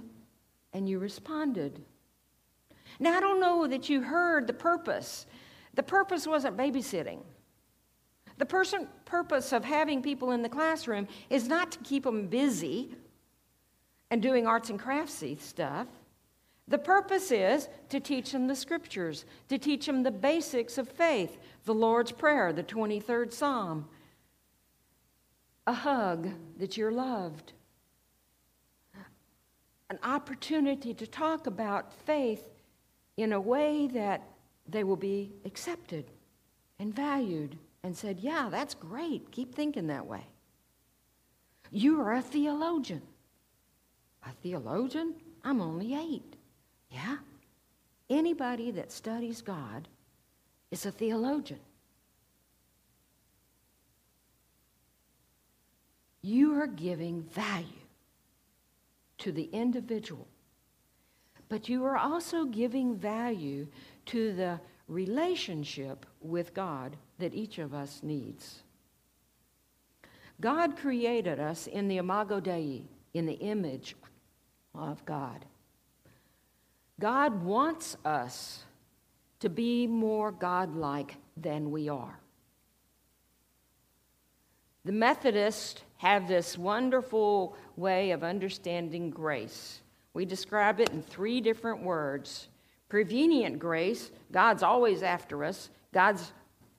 and 0.73 0.87
you 0.87 0.99
responded. 0.99 1.83
Now, 3.03 3.17
I 3.17 3.19
don't 3.19 3.41
know 3.41 3.67
that 3.67 3.89
you 3.89 4.01
heard 4.01 4.47
the 4.47 4.53
purpose. 4.53 5.25
The 5.73 5.83
purpose 5.83 6.25
wasn't 6.25 6.55
babysitting. 6.55 7.19
The 8.37 8.45
person, 8.45 8.87
purpose 9.03 9.51
of 9.51 9.65
having 9.65 10.01
people 10.01 10.31
in 10.31 10.41
the 10.41 10.47
classroom 10.47 11.09
is 11.29 11.49
not 11.49 11.73
to 11.73 11.79
keep 11.79 12.05
them 12.05 12.27
busy 12.27 12.95
and 14.09 14.21
doing 14.21 14.47
arts 14.47 14.69
and 14.69 14.79
craftsy 14.79 15.37
stuff. 15.37 15.87
The 16.69 16.77
purpose 16.77 17.29
is 17.29 17.67
to 17.89 17.99
teach 17.99 18.31
them 18.31 18.47
the 18.47 18.55
scriptures, 18.55 19.25
to 19.49 19.57
teach 19.57 19.85
them 19.85 20.03
the 20.03 20.09
basics 20.09 20.77
of 20.77 20.87
faith, 20.87 21.37
the 21.65 21.73
Lord's 21.73 22.13
Prayer, 22.13 22.53
the 22.53 22.63
23rd 22.63 23.33
Psalm, 23.33 23.89
a 25.67 25.73
hug 25.73 26.29
that 26.57 26.77
you're 26.77 26.89
loved, 26.89 27.51
an 29.89 29.99
opportunity 30.03 30.93
to 30.93 31.05
talk 31.05 31.47
about 31.47 31.91
faith 31.91 32.52
in 33.17 33.33
a 33.33 33.39
way 33.39 33.87
that 33.87 34.21
they 34.67 34.83
will 34.83 34.97
be 34.97 35.31
accepted 35.45 36.05
and 36.79 36.95
valued 36.95 37.57
and 37.83 37.95
said, 37.95 38.19
Yeah, 38.19 38.49
that's 38.49 38.73
great. 38.73 39.31
Keep 39.31 39.53
thinking 39.53 39.87
that 39.87 40.05
way. 40.05 40.25
You 41.71 42.01
are 42.01 42.13
a 42.13 42.21
theologian. 42.21 43.01
A 44.25 44.31
theologian? 44.41 45.15
I'm 45.43 45.61
only 45.61 45.95
eight. 45.95 46.35
Yeah? 46.89 47.17
Anybody 48.09 48.71
that 48.71 48.91
studies 48.91 49.41
God 49.41 49.87
is 50.71 50.85
a 50.85 50.91
theologian. 50.91 51.59
You 56.21 56.59
are 56.61 56.67
giving 56.67 57.23
value 57.23 57.67
to 59.17 59.31
the 59.31 59.49
individual, 59.51 60.27
but 61.49 61.69
you 61.69 61.83
are 61.85 61.97
also 61.97 62.45
giving 62.45 62.95
value 62.95 63.67
to 64.07 64.33
the 64.33 64.59
relationship 64.87 66.05
with 66.21 66.53
God 66.53 66.95
that 67.19 67.33
each 67.33 67.57
of 67.59 67.73
us 67.73 68.01
needs. 68.03 68.63
God 70.41 70.75
created 70.75 71.39
us 71.39 71.67
in 71.67 71.87
the 71.87 71.97
imago 71.97 72.39
Dei, 72.39 72.83
in 73.13 73.25
the 73.25 73.33
image 73.33 73.95
of 74.75 75.05
God. 75.05 75.45
God 76.99 77.43
wants 77.43 77.95
us 78.03 78.63
to 79.39 79.49
be 79.49 79.87
more 79.87 80.31
godlike 80.31 81.17
than 81.37 81.71
we 81.71 81.89
are. 81.89 82.19
The 84.85 84.91
Methodists 84.91 85.81
have 85.97 86.27
this 86.27 86.57
wonderful 86.57 87.55
way 87.77 88.11
of 88.11 88.23
understanding 88.23 89.09
grace. 89.09 89.82
We 90.13 90.25
describe 90.25 90.79
it 90.79 90.89
in 90.89 91.01
three 91.01 91.41
different 91.41 91.83
words 91.83 92.47
prevenient 92.89 93.57
grace, 93.57 94.11
God's 94.31 94.61
always 94.61 95.01
after 95.01 95.43
us, 95.43 95.71
God's 95.91 96.31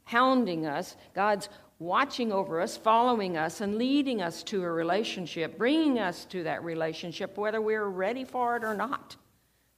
hounding 0.04 0.64
us, 0.64 0.96
God's 1.12 1.48
watching 1.80 2.30
over 2.30 2.60
us, 2.60 2.76
following 2.76 3.36
us, 3.36 3.60
and 3.60 3.76
leading 3.76 4.22
us 4.22 4.44
to 4.44 4.62
a 4.62 4.70
relationship, 4.70 5.58
bringing 5.58 5.98
us 5.98 6.24
to 6.26 6.44
that 6.44 6.62
relationship, 6.62 7.36
whether 7.36 7.60
we're 7.60 7.88
ready 7.88 8.24
for 8.24 8.56
it 8.56 8.62
or 8.62 8.74
not. 8.74 9.16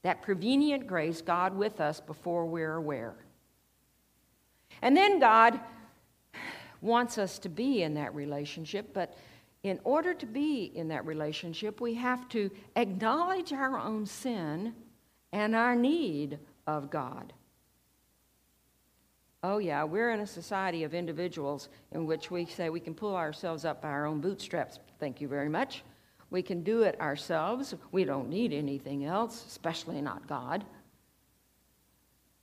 That 0.03 0.21
prevenient 0.21 0.85
grace, 0.85 1.21
God 1.21 1.55
with 1.55 1.81
us 1.81 1.99
before 1.99 2.45
we're 2.45 2.75
aware. 2.75 3.15
And 4.81 4.95
then 4.95 5.19
God 5.19 5.59
wants 6.81 7.17
us 7.17 7.39
to 7.39 7.49
be 7.49 7.81
in 7.81 7.95
that 7.95 8.13
relationship, 8.13 8.93
but 8.93 9.17
in 9.67 9.79
order 9.83 10.13
to 10.13 10.25
be 10.25 10.71
in 10.75 10.87
that 10.89 11.05
relationship, 11.05 11.81
we 11.81 11.93
have 11.95 12.27
to 12.29 12.49
acknowledge 12.75 13.53
our 13.53 13.77
own 13.77 14.05
sin 14.05 14.73
and 15.31 15.55
our 15.55 15.75
need 15.75 16.39
of 16.65 16.89
God. 16.89 17.33
Oh, 19.43 19.59
yeah, 19.59 19.83
we're 19.83 20.11
in 20.11 20.19
a 20.19 20.27
society 20.27 20.83
of 20.83 20.93
individuals 20.93 21.69
in 21.91 22.05
which 22.05 22.31
we 22.31 22.45
say 22.45 22.69
we 22.69 22.79
can 22.79 22.95
pull 22.95 23.15
ourselves 23.15 23.65
up 23.65 23.81
by 23.81 23.89
our 23.89 24.05
own 24.05 24.19
bootstraps. 24.19 24.79
Thank 24.99 25.21
you 25.21 25.27
very 25.27 25.49
much. 25.49 25.83
We 26.29 26.41
can 26.41 26.63
do 26.63 26.81
it 26.81 26.99
ourselves. 26.99 27.75
We 27.91 28.03
don't 28.03 28.29
need 28.29 28.51
anything 28.51 29.05
else, 29.05 29.45
especially 29.47 30.01
not 30.01 30.27
God. 30.27 30.65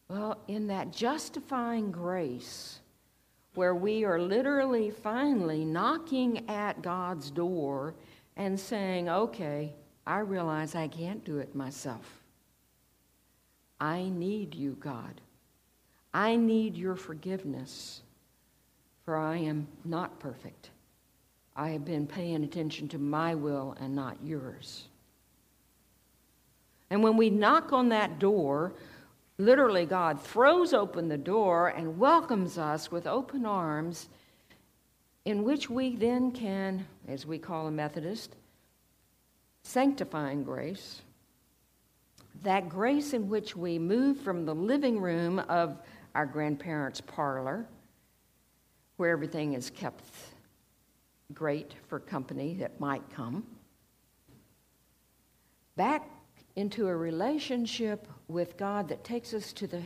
Well, 0.08 0.38
in 0.48 0.68
that 0.68 0.92
justifying 0.92 1.90
grace, 1.90 2.80
where 3.54 3.74
we 3.74 4.04
are 4.04 4.20
literally 4.20 4.90
finally 4.90 5.64
knocking 5.64 6.48
at 6.48 6.82
God's 6.82 7.30
door 7.30 7.94
and 8.36 8.58
saying, 8.58 9.08
okay, 9.08 9.72
I 10.06 10.18
realize 10.18 10.74
I 10.74 10.88
can't 10.88 11.24
do 11.24 11.38
it 11.38 11.54
myself. 11.54 12.22
I 13.80 14.04
need 14.04 14.54
you, 14.54 14.76
God. 14.80 15.20
I 16.12 16.36
need 16.36 16.76
your 16.76 16.96
forgiveness, 16.96 18.02
for 19.04 19.16
I 19.16 19.36
am 19.38 19.66
not 19.84 20.18
perfect. 20.18 20.70
I 21.56 21.70
have 21.70 21.84
been 21.84 22.06
paying 22.06 22.44
attention 22.44 22.88
to 22.88 22.98
my 22.98 23.34
will 23.34 23.76
and 23.80 23.94
not 23.94 24.16
yours. 24.22 24.84
And 26.90 27.02
when 27.02 27.16
we 27.16 27.30
knock 27.30 27.72
on 27.72 27.88
that 27.88 28.18
door, 28.18 28.72
literally, 29.38 29.86
God 29.86 30.20
throws 30.20 30.72
open 30.72 31.08
the 31.08 31.18
door 31.18 31.68
and 31.68 31.98
welcomes 31.98 32.58
us 32.58 32.90
with 32.90 33.06
open 33.06 33.44
arms, 33.44 34.08
in 35.24 35.42
which 35.42 35.70
we 35.70 35.96
then 35.96 36.32
can, 36.32 36.86
as 37.08 37.26
we 37.26 37.38
call 37.38 37.66
a 37.66 37.70
Methodist, 37.70 38.36
sanctifying 39.62 40.44
grace. 40.44 41.00
That 42.42 42.68
grace 42.68 43.14
in 43.14 43.28
which 43.28 43.56
we 43.56 43.78
move 43.78 44.20
from 44.20 44.44
the 44.44 44.54
living 44.54 45.00
room 45.00 45.38
of 45.38 45.78
our 46.14 46.26
grandparents' 46.26 47.00
parlor, 47.00 47.66
where 48.96 49.10
everything 49.10 49.54
is 49.54 49.70
kept 49.70 50.04
great 51.32 51.74
for 51.88 51.98
company 51.98 52.54
that 52.60 52.78
might 52.78 53.08
come, 53.10 53.44
back 55.76 56.08
into 56.56 56.88
a 56.88 56.96
relationship 56.96 58.06
with 58.28 58.56
God 58.56 58.88
that 58.88 59.04
takes 59.04 59.34
us 59.34 59.52
to 59.54 59.66
the 59.66 59.82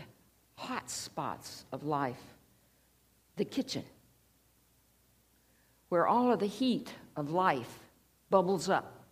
hot 0.54 0.90
spots 0.90 1.64
of 1.72 1.84
life, 1.84 2.36
the 3.36 3.44
kitchen, 3.44 3.84
where 5.88 6.06
all 6.06 6.32
of 6.32 6.40
the 6.40 6.46
heat 6.46 6.92
of 7.16 7.30
life 7.30 7.78
bubbles 8.30 8.68
up. 8.68 9.04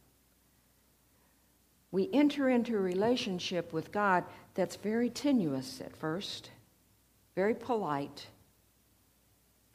We 1.90 2.10
enter 2.12 2.50
into 2.50 2.76
a 2.76 2.80
relationship 2.80 3.72
with 3.72 3.92
God 3.92 4.24
that's 4.54 4.76
very 4.76 5.08
tenuous 5.08 5.80
at 5.80 5.96
first 5.96 6.50
very 7.36 7.54
polite, 7.54 8.26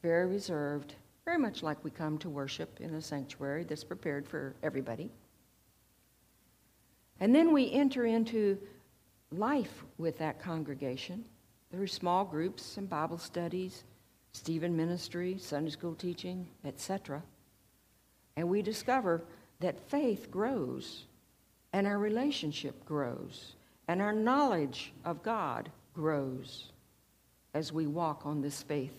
very 0.02 0.26
reserved, 0.26 0.96
very 1.24 1.38
much 1.38 1.62
like 1.62 1.82
we 1.84 1.90
come 1.90 2.18
to 2.18 2.28
worship 2.28 2.80
in 2.80 2.92
a 2.94 3.00
sanctuary 3.00 3.62
that's 3.62 3.84
prepared 3.84 4.26
for 4.26 4.54
everybody. 4.64 5.08
And 7.22 7.32
then 7.32 7.52
we 7.52 7.70
enter 7.70 8.04
into 8.04 8.58
life 9.30 9.84
with 9.96 10.18
that 10.18 10.40
congregation 10.40 11.24
through 11.70 11.86
small 11.86 12.24
groups 12.24 12.78
and 12.78 12.90
Bible 12.90 13.16
studies, 13.16 13.84
Stephen 14.32 14.76
ministry, 14.76 15.36
Sunday 15.38 15.70
school 15.70 15.94
teaching, 15.94 16.48
etc. 16.64 17.22
And 18.36 18.48
we 18.48 18.60
discover 18.60 19.22
that 19.60 19.88
faith 19.88 20.32
grows 20.32 21.04
and 21.72 21.86
our 21.86 22.00
relationship 22.00 22.84
grows 22.84 23.54
and 23.86 24.02
our 24.02 24.12
knowledge 24.12 24.92
of 25.04 25.22
God 25.22 25.70
grows 25.94 26.72
as 27.54 27.72
we 27.72 27.86
walk 27.86 28.26
on 28.26 28.42
this 28.42 28.64
faith 28.64 28.98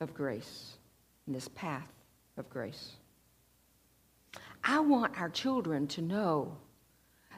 of 0.00 0.12
grace, 0.12 0.72
in 1.28 1.34
this 1.34 1.46
path 1.54 1.92
of 2.36 2.50
grace. 2.50 2.94
I 4.64 4.80
want 4.80 5.20
our 5.20 5.30
children 5.30 5.86
to 5.86 6.02
know 6.02 6.56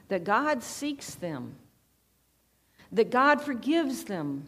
that 0.07 0.23
God 0.23 0.63
seeks 0.63 1.15
them, 1.15 1.55
that 2.91 3.09
God 3.09 3.41
forgives 3.41 4.03
them, 4.03 4.45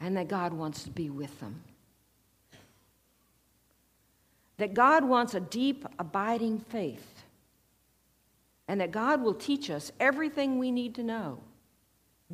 and 0.00 0.16
that 0.16 0.28
God 0.28 0.52
wants 0.52 0.82
to 0.84 0.90
be 0.90 1.10
with 1.10 1.38
them. 1.40 1.62
That 4.58 4.74
God 4.74 5.04
wants 5.04 5.34
a 5.34 5.40
deep, 5.40 5.86
abiding 5.98 6.58
faith, 6.58 7.24
and 8.68 8.80
that 8.80 8.90
God 8.90 9.22
will 9.22 9.34
teach 9.34 9.70
us 9.70 9.92
everything 9.98 10.58
we 10.58 10.70
need 10.70 10.94
to 10.96 11.02
know, 11.02 11.40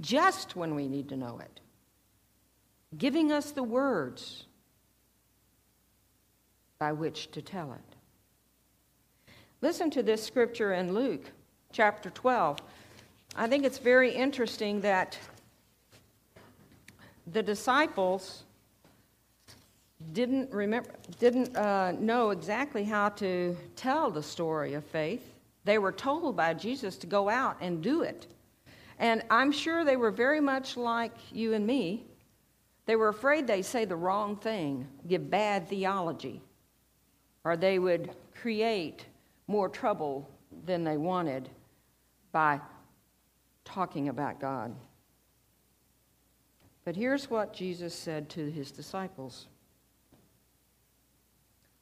just 0.00 0.56
when 0.56 0.74
we 0.74 0.88
need 0.88 1.08
to 1.10 1.16
know 1.16 1.38
it 1.38 1.60
giving 2.96 3.30
us 3.30 3.50
the 3.50 3.62
words 3.62 4.44
by 6.78 6.92
which 6.92 7.30
to 7.32 7.42
tell 7.42 7.72
it. 7.72 7.96
Listen 9.60 9.90
to 9.90 10.02
this 10.02 10.22
scripture 10.22 10.72
in 10.72 10.94
Luke 10.94 11.32
chapter 11.72 12.08
12. 12.10 12.58
I 13.36 13.46
think 13.46 13.64
it's 13.64 13.78
very 13.78 14.10
interesting 14.10 14.80
that 14.80 15.18
the 17.32 17.42
disciples 17.42 18.44
didn't 20.12 20.50
remember 20.50 20.90
didn't 21.18 21.54
uh, 21.56 21.92
know 21.92 22.30
exactly 22.30 22.84
how 22.84 23.10
to 23.10 23.56
tell 23.76 24.10
the 24.10 24.22
story 24.22 24.74
of 24.74 24.84
faith. 24.84 25.34
They 25.64 25.78
were 25.78 25.92
told 25.92 26.36
by 26.36 26.54
jesus 26.54 26.96
to 26.98 27.06
go 27.06 27.28
out 27.28 27.58
and 27.60 27.82
do 27.82 28.02
it. 28.02 28.26
And 28.98 29.22
i'm 29.30 29.52
sure 29.52 29.84
they 29.84 29.96
were 29.96 30.10
very 30.10 30.40
much 30.40 30.76
like 30.76 31.12
you 31.32 31.52
and 31.52 31.66
me. 31.66 32.06
They 32.86 32.96
were 32.96 33.08
afraid 33.08 33.46
they'd 33.46 33.62
say 33.62 33.84
the 33.84 33.96
wrong 33.96 34.36
thing, 34.36 34.88
give 35.06 35.28
bad 35.30 35.68
theology, 35.68 36.40
or 37.44 37.56
they 37.56 37.78
would 37.78 38.10
create 38.34 39.04
more 39.46 39.68
trouble 39.68 40.26
than 40.64 40.84
they 40.84 40.96
wanted 40.96 41.50
by 42.32 42.60
talking 43.64 44.08
about 44.08 44.40
God. 44.40 44.74
But 46.84 46.96
here's 46.96 47.28
what 47.28 47.52
Jesus 47.52 47.94
said 47.94 48.30
to 48.30 48.50
his 48.50 48.70
disciples 48.70 49.46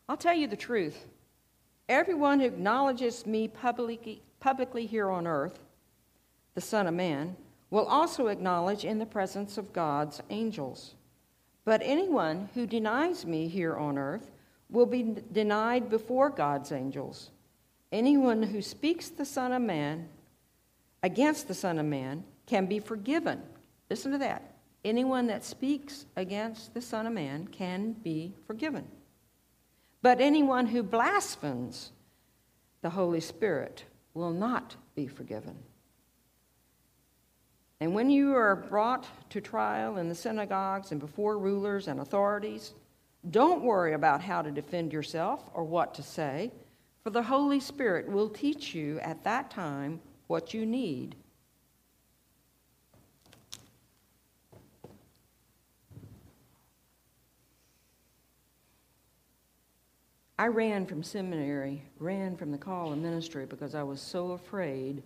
I'll 0.08 0.16
tell 0.16 0.34
you 0.34 0.46
the 0.46 0.56
truth. 0.56 1.06
Everyone 1.88 2.40
who 2.40 2.46
acknowledges 2.46 3.26
me 3.26 3.46
publicly, 3.46 4.22
publicly 4.40 4.86
here 4.86 5.08
on 5.08 5.26
earth, 5.26 5.60
the 6.54 6.60
Son 6.60 6.86
of 6.86 6.94
Man, 6.94 7.36
will 7.70 7.86
also 7.86 8.28
acknowledge 8.28 8.84
in 8.84 8.98
the 8.98 9.06
presence 9.06 9.58
of 9.58 9.72
God's 9.72 10.20
angels. 10.30 10.94
But 11.64 11.82
anyone 11.84 12.48
who 12.54 12.66
denies 12.66 13.26
me 13.26 13.48
here 13.48 13.76
on 13.76 13.98
earth 13.98 14.30
will 14.70 14.86
be 14.86 15.16
denied 15.32 15.88
before 15.90 16.30
God's 16.30 16.72
angels. 16.72 17.30
Anyone 17.92 18.42
who 18.42 18.62
speaks 18.62 19.08
the 19.08 19.24
Son 19.24 19.52
of 19.52 19.62
Man 19.62 20.08
against 21.06 21.46
the 21.46 21.54
Son 21.54 21.78
of 21.78 21.86
Man 21.86 22.24
can 22.46 22.66
be 22.66 22.80
forgiven. 22.80 23.40
Listen 23.88 24.10
to 24.10 24.18
that. 24.18 24.56
Anyone 24.84 25.28
that 25.28 25.44
speaks 25.44 26.04
against 26.16 26.74
the 26.74 26.80
Son 26.80 27.06
of 27.06 27.12
Man 27.12 27.46
can 27.46 27.92
be 27.92 28.34
forgiven. 28.44 28.84
But 30.02 30.20
anyone 30.20 30.66
who 30.66 30.82
blasphemes 30.82 31.92
the 32.82 32.90
Holy 32.90 33.20
Spirit 33.20 33.84
will 34.14 34.32
not 34.32 34.74
be 34.96 35.06
forgiven. 35.06 35.56
And 37.78 37.94
when 37.94 38.10
you 38.10 38.34
are 38.34 38.56
brought 38.56 39.06
to 39.30 39.40
trial 39.40 39.98
in 39.98 40.08
the 40.08 40.14
synagogues 40.14 40.90
and 40.90 41.00
before 41.00 41.38
rulers 41.38 41.86
and 41.86 42.00
authorities, 42.00 42.74
don't 43.30 43.62
worry 43.62 43.92
about 43.92 44.20
how 44.20 44.42
to 44.42 44.50
defend 44.50 44.92
yourself 44.92 45.48
or 45.54 45.62
what 45.62 45.94
to 45.94 46.02
say, 46.02 46.50
for 47.04 47.10
the 47.10 47.22
Holy 47.22 47.60
Spirit 47.60 48.08
will 48.08 48.28
teach 48.28 48.74
you 48.74 48.98
at 48.98 49.22
that 49.22 49.52
time 49.52 50.00
what 50.26 50.54
you 50.54 50.66
need. 50.66 51.16
I 60.38 60.48
ran 60.48 60.84
from 60.84 61.02
seminary, 61.02 61.82
ran 61.98 62.36
from 62.36 62.52
the 62.52 62.58
call 62.58 62.92
of 62.92 62.98
ministry 62.98 63.46
because 63.46 63.74
I 63.74 63.82
was 63.82 64.00
so 64.00 64.32
afraid 64.32 65.02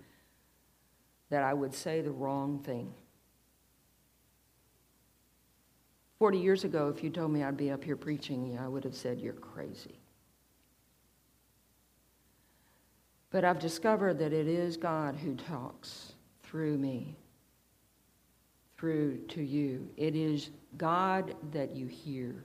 that 1.30 1.44
I 1.44 1.54
would 1.54 1.72
say 1.72 2.00
the 2.00 2.10
wrong 2.10 2.58
thing. 2.58 2.92
40 6.18 6.38
years 6.38 6.64
ago, 6.64 6.92
if 6.94 7.02
you 7.02 7.10
told 7.10 7.30
me 7.30 7.44
I'd 7.44 7.56
be 7.56 7.70
up 7.70 7.84
here 7.84 7.96
preaching, 7.96 8.58
I 8.60 8.68
would 8.68 8.84
have 8.84 8.94
said, 8.94 9.20
You're 9.20 9.32
crazy. 9.32 10.00
But 13.30 13.44
I've 13.44 13.60
discovered 13.60 14.18
that 14.18 14.32
it 14.32 14.48
is 14.48 14.76
God 14.76 15.16
who 15.16 15.34
talks 15.34 16.12
through 16.42 16.76
me, 16.78 17.16
through 18.76 19.18
to 19.28 19.42
you. 19.42 19.88
It 19.96 20.16
is 20.16 20.50
God 20.76 21.34
that 21.52 21.76
you 21.76 21.86
hear. 21.86 22.44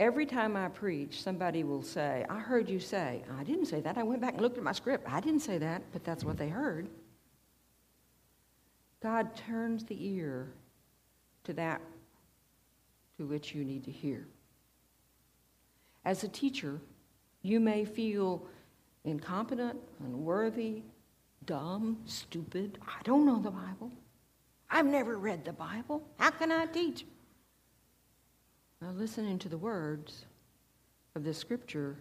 Every 0.00 0.26
time 0.26 0.56
I 0.56 0.68
preach, 0.68 1.22
somebody 1.22 1.64
will 1.64 1.82
say, 1.82 2.24
I 2.28 2.38
heard 2.38 2.68
you 2.68 2.78
say. 2.78 3.22
I 3.38 3.44
didn't 3.44 3.66
say 3.66 3.80
that. 3.80 3.98
I 3.98 4.02
went 4.02 4.20
back 4.20 4.34
and 4.34 4.42
looked 4.42 4.58
at 4.58 4.64
my 4.64 4.72
script. 4.72 5.06
I 5.08 5.20
didn't 5.20 5.40
say 5.40 5.58
that, 5.58 5.82
but 5.92 6.04
that's 6.04 6.24
what 6.24 6.36
they 6.36 6.48
heard. 6.48 6.88
God 9.00 9.34
turns 9.36 9.84
the 9.84 9.96
ear 10.06 10.48
to 11.44 11.52
that 11.54 11.80
to 13.16 13.26
which 13.26 13.54
you 13.54 13.64
need 13.64 13.84
to 13.84 13.90
hear. 13.90 14.26
As 16.04 16.24
a 16.24 16.28
teacher, 16.28 16.80
you 17.42 17.60
may 17.60 17.84
feel 17.84 18.46
incompetent, 19.08 19.78
unworthy, 20.04 20.82
dumb, 21.46 21.98
stupid. 22.04 22.78
I 22.86 23.02
don't 23.04 23.24
know 23.24 23.40
the 23.40 23.50
Bible. 23.50 23.90
I've 24.70 24.86
never 24.86 25.16
read 25.16 25.44
the 25.44 25.52
Bible. 25.52 26.06
How 26.18 26.30
can 26.30 26.52
I 26.52 26.66
teach? 26.66 27.06
Now, 28.80 28.90
listening 28.90 29.38
to 29.40 29.48
the 29.48 29.58
words 29.58 30.26
of 31.14 31.24
the 31.24 31.34
scripture, 31.34 31.96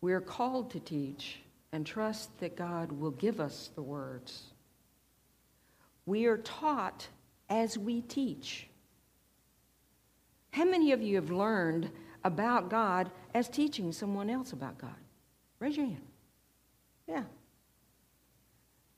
we 0.00 0.12
are 0.12 0.20
called 0.20 0.70
to 0.70 0.80
teach 0.80 1.40
and 1.72 1.84
trust 1.84 2.38
that 2.38 2.56
God 2.56 2.92
will 2.92 3.10
give 3.10 3.40
us 3.40 3.70
the 3.74 3.82
words. 3.82 4.44
We 6.06 6.26
are 6.26 6.38
taught 6.38 7.08
as 7.50 7.76
we 7.76 8.00
teach. 8.02 8.68
How 10.52 10.64
many 10.64 10.92
of 10.92 11.02
you 11.02 11.16
have 11.16 11.30
learned 11.30 11.90
about 12.24 12.70
God 12.70 13.10
as 13.34 13.48
teaching 13.48 13.92
someone 13.92 14.30
else 14.30 14.52
about 14.52 14.78
God? 14.78 14.94
Raise 15.58 15.76
your 15.76 15.86
hand. 15.86 16.02
Yeah. 17.08 17.22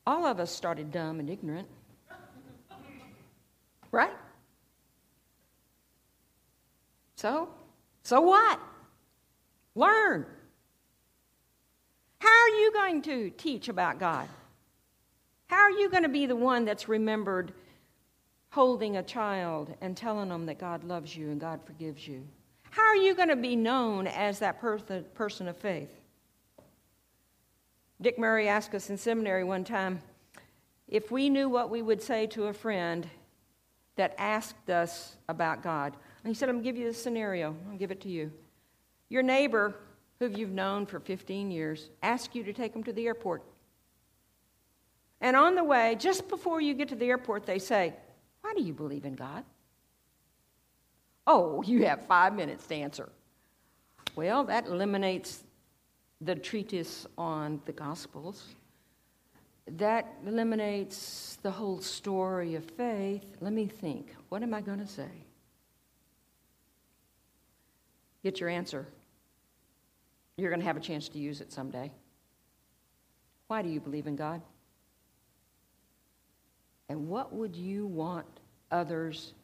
All 0.07 0.27
of 0.27 0.41
us 0.41 0.51
started 0.51 0.91
dumb 0.91 1.21
and 1.21 1.31
ignorant. 1.31 1.69
Right? 3.91 4.13
So, 7.17 7.49
so 8.03 8.21
what? 8.21 8.61
Learn. 9.75 10.27
How 12.19 12.29
are 12.29 12.49
you 12.49 12.73
going 12.73 13.03
to 13.03 13.31
teach 13.31 13.69
about 13.69 13.99
God? 13.99 14.29
How 15.47 15.57
are 15.57 15.71
you 15.71 15.89
going 15.89 16.03
to 16.03 16.09
be 16.09 16.27
the 16.27 16.37
one 16.37 16.65
that's 16.65 16.89
remembered 16.89 17.53
holding 18.51 18.99
a 18.99 19.03
child 19.03 19.75
and 19.81 19.97
telling 19.97 20.29
them 20.29 20.47
that 20.47 20.59
God 20.59 20.85
loves 20.85 21.17
you 21.17 21.31
and 21.31 21.41
God 21.41 21.61
forgives 21.65 22.07
you? 22.07 22.27
How 22.71 22.83
are 22.83 22.97
you 22.97 23.15
going 23.15 23.31
to 23.31 23.37
be 23.37 23.57
known 23.57 24.07
as 24.07 24.39
that 24.41 24.61
person 24.61 25.49
of 25.49 25.57
faith? 25.57 25.91
Dick 28.01 28.19
Murray 28.19 28.49
asked 28.49 28.75
us 28.75 28.91
in 28.91 28.97
seminary 28.97 29.45
one 29.45 29.65
time 29.65 30.01
if 30.87 31.11
we 31.11 31.29
knew 31.29 31.49
what 31.49 31.69
we 31.71 31.83
would 31.83 32.01
say 32.01 32.27
to 32.29 32.45
a 32.45 32.53
friend 32.53 33.09
that 33.97 34.15
asked 34.17 34.71
us 34.71 35.17
about 35.29 35.63
God. 35.63 35.97
And 36.23 36.31
he 36.31 36.35
said, 36.35 36.49
I'm 36.49 36.57
going 36.57 36.65
to 36.65 36.71
give 36.71 36.77
you 36.77 36.87
this 36.87 37.03
scenario. 37.03 37.57
I'll 37.71 37.77
give 37.77 37.91
it 37.91 38.01
to 38.03 38.09
you. 38.09 38.33
Your 39.09 39.23
neighbor, 39.23 39.75
who 40.21 40.29
you've 40.29 40.53
known 40.53 40.87
for 40.87 41.01
15 41.01 41.51
years, 41.51 41.91
asks 42.03 42.35
you 42.35 42.45
to 42.45 42.53
take 42.53 42.75
him 42.75 42.85
to 42.85 42.93
the 42.93 43.07
airport. 43.07 43.43
And 45.21 45.35
on 45.37 45.57
the 45.57 45.65
way, 45.65 45.97
just 45.99 46.29
before 46.29 46.61
you 46.61 46.75
get 46.75 46.89
to 46.89 46.95
the 46.95 47.07
airport, 47.07 47.45
they 47.45 47.59
say, 47.59 47.95
Why 48.43 48.55
do 48.55 48.63
you 48.63 48.73
believe 48.73 49.05
in 49.05 49.15
God? 49.15 49.45
Oh, 51.27 51.63
you 51.63 51.85
have 51.87 52.07
five 52.07 52.35
minutes 52.35 52.67
to 52.69 52.77
answer. 52.77 53.09
Well, 54.15 54.45
that 54.45 54.67
eliminates 54.67 55.43
the 56.21 56.35
treatise 56.35 57.07
on 57.17 57.61
the 57.65 57.73
Gospels. 57.73 58.55
That 59.67 60.15
eliminates 60.27 61.39
the 61.43 61.51
whole 61.51 61.81
story 61.81 62.55
of 62.55 62.65
faith. 62.65 63.37
Let 63.41 63.53
me 63.53 63.67
think. 63.67 64.15
What 64.29 64.43
am 64.43 64.55
I 64.55 64.61
going 64.61 64.81
to 64.81 64.87
say? 64.87 65.11
Get 68.23 68.41
your 68.41 68.49
answer. 68.49 68.87
You're 70.37 70.51
going 70.51 70.61
to 70.61 70.67
have 70.67 70.77
a 70.77 70.81
chance 70.81 71.09
to 71.11 71.19
use 71.19 71.41
it 71.41 71.53
someday. 71.53 71.91
Why 73.47 73.63
do 73.63 73.69
you 73.69 73.81
believe 73.81 74.07
in 74.07 74.17
God? 74.17 74.41
And 76.89 77.09
what 77.09 77.33
would 77.33 77.55
you 77.55 77.87
want 77.87 78.27
others 78.71 79.35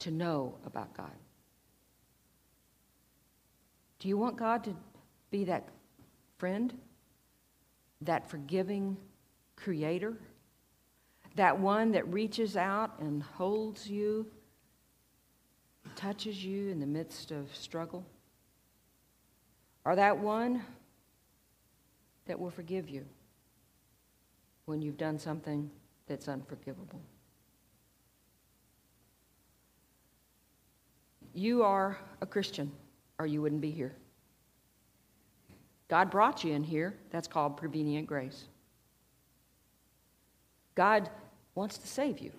to 0.00 0.10
know 0.10 0.54
about 0.64 0.94
God? 0.94 1.10
Do 3.98 4.08
you 4.08 4.16
want 4.16 4.36
God 4.36 4.62
to 4.64 4.76
be 5.30 5.44
that 5.44 5.68
friend, 6.38 6.72
that 8.00 8.28
forgiving 8.28 8.96
creator, 9.56 10.16
that 11.34 11.58
one 11.58 11.92
that 11.92 12.06
reaches 12.12 12.56
out 12.56 12.98
and 13.00 13.22
holds 13.22 13.88
you, 13.88 14.26
touches 15.96 16.44
you 16.44 16.68
in 16.70 16.80
the 16.80 16.86
midst 16.86 17.30
of 17.30 17.54
struggle? 17.54 18.04
Or 19.84 19.96
that 19.96 20.18
one 20.18 20.62
that 22.26 22.38
will 22.38 22.50
forgive 22.50 22.88
you 22.88 23.04
when 24.66 24.82
you've 24.82 24.98
done 24.98 25.18
something 25.18 25.70
that's 26.06 26.28
unforgivable. 26.28 27.00
You 31.34 31.62
are 31.62 31.98
a 32.20 32.26
Christian, 32.26 32.72
or 33.18 33.26
you 33.26 33.40
wouldn't 33.40 33.60
be 33.60 33.70
here. 33.70 33.94
God 35.88 36.10
brought 36.10 36.44
you 36.44 36.52
in 36.52 36.62
here. 36.62 36.94
That's 37.10 37.26
called 37.26 37.56
prevenient 37.56 38.06
grace. 38.06 38.44
God 40.74 41.10
wants 41.54 41.78
to 41.78 41.88
save 41.88 42.20
you, 42.20 42.30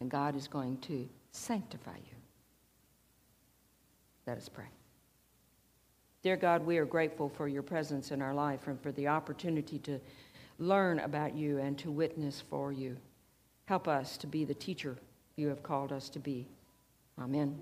and 0.00 0.10
God 0.10 0.36
is 0.36 0.48
going 0.48 0.76
to 0.78 1.08
sanctify 1.32 1.96
you. 1.96 2.16
Let 4.26 4.36
us 4.36 4.48
pray. 4.48 4.66
Dear 6.22 6.36
God, 6.36 6.66
we 6.66 6.76
are 6.78 6.84
grateful 6.84 7.28
for 7.28 7.48
your 7.48 7.62
presence 7.62 8.10
in 8.10 8.20
our 8.20 8.34
life 8.34 8.66
and 8.66 8.78
for 8.82 8.92
the 8.92 9.08
opportunity 9.08 9.78
to 9.78 10.00
learn 10.58 10.98
about 10.98 11.34
you 11.34 11.58
and 11.58 11.78
to 11.78 11.90
witness 11.90 12.42
for 12.50 12.72
you. 12.72 12.96
Help 13.66 13.86
us 13.88 14.16
to 14.18 14.26
be 14.26 14.44
the 14.44 14.54
teacher 14.54 14.98
you 15.36 15.48
have 15.48 15.62
called 15.62 15.92
us 15.92 16.08
to 16.10 16.18
be. 16.18 16.46
Amen. 17.18 17.58